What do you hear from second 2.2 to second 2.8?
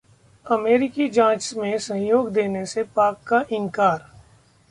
देने